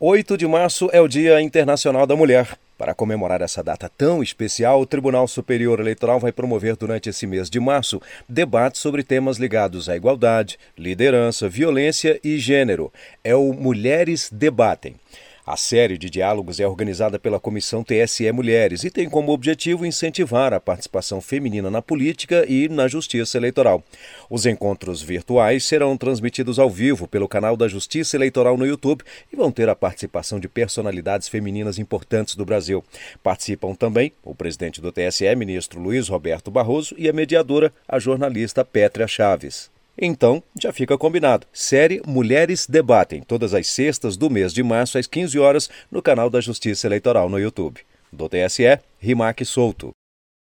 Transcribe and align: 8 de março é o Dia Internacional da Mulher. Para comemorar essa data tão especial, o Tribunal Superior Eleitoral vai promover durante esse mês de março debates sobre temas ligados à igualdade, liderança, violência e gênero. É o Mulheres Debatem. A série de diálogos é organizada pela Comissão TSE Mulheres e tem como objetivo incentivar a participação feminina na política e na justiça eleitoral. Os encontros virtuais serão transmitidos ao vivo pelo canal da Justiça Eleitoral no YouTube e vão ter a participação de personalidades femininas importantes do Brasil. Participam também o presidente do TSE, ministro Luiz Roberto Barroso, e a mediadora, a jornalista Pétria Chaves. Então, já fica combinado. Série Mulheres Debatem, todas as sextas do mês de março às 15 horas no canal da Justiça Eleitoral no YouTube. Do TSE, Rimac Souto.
8 0.00 0.38
de 0.38 0.46
março 0.46 0.88
é 0.92 1.00
o 1.00 1.08
Dia 1.08 1.42
Internacional 1.42 2.06
da 2.06 2.14
Mulher. 2.14 2.56
Para 2.78 2.94
comemorar 2.94 3.42
essa 3.42 3.64
data 3.64 3.90
tão 3.98 4.22
especial, 4.22 4.80
o 4.80 4.86
Tribunal 4.86 5.26
Superior 5.26 5.80
Eleitoral 5.80 6.20
vai 6.20 6.30
promover 6.30 6.76
durante 6.76 7.08
esse 7.08 7.26
mês 7.26 7.50
de 7.50 7.58
março 7.58 8.00
debates 8.28 8.80
sobre 8.80 9.02
temas 9.02 9.38
ligados 9.38 9.88
à 9.88 9.96
igualdade, 9.96 10.56
liderança, 10.78 11.48
violência 11.48 12.20
e 12.22 12.38
gênero. 12.38 12.92
É 13.24 13.34
o 13.34 13.52
Mulheres 13.52 14.30
Debatem. 14.32 14.94
A 15.50 15.56
série 15.56 15.96
de 15.96 16.10
diálogos 16.10 16.60
é 16.60 16.68
organizada 16.68 17.18
pela 17.18 17.40
Comissão 17.40 17.82
TSE 17.82 18.30
Mulheres 18.32 18.84
e 18.84 18.90
tem 18.90 19.08
como 19.08 19.32
objetivo 19.32 19.86
incentivar 19.86 20.52
a 20.52 20.60
participação 20.60 21.22
feminina 21.22 21.70
na 21.70 21.80
política 21.80 22.44
e 22.46 22.68
na 22.68 22.86
justiça 22.86 23.38
eleitoral. 23.38 23.82
Os 24.28 24.44
encontros 24.44 25.00
virtuais 25.00 25.64
serão 25.64 25.96
transmitidos 25.96 26.58
ao 26.58 26.68
vivo 26.68 27.08
pelo 27.08 27.26
canal 27.26 27.56
da 27.56 27.66
Justiça 27.66 28.14
Eleitoral 28.14 28.58
no 28.58 28.66
YouTube 28.66 29.02
e 29.32 29.36
vão 29.36 29.50
ter 29.50 29.70
a 29.70 29.74
participação 29.74 30.38
de 30.38 30.50
personalidades 30.50 31.28
femininas 31.28 31.78
importantes 31.78 32.36
do 32.36 32.44
Brasil. 32.44 32.84
Participam 33.22 33.74
também 33.74 34.12
o 34.22 34.34
presidente 34.34 34.82
do 34.82 34.92
TSE, 34.92 35.34
ministro 35.34 35.80
Luiz 35.80 36.08
Roberto 36.08 36.50
Barroso, 36.50 36.94
e 36.98 37.08
a 37.08 37.12
mediadora, 37.14 37.72
a 37.88 37.98
jornalista 37.98 38.66
Pétria 38.66 39.08
Chaves. 39.08 39.70
Então, 40.00 40.42
já 40.60 40.72
fica 40.72 40.96
combinado. 40.96 41.46
Série 41.52 42.00
Mulheres 42.06 42.66
Debatem, 42.66 43.20
todas 43.20 43.52
as 43.52 43.66
sextas 43.66 44.16
do 44.16 44.30
mês 44.30 44.54
de 44.54 44.62
março 44.62 44.96
às 44.96 45.06
15 45.06 45.38
horas 45.38 45.68
no 45.90 46.00
canal 46.00 46.30
da 46.30 46.40
Justiça 46.40 46.86
Eleitoral 46.86 47.28
no 47.28 47.38
YouTube. 47.38 47.80
Do 48.12 48.28
TSE, 48.28 48.78
Rimac 49.00 49.44
Souto. 49.44 49.97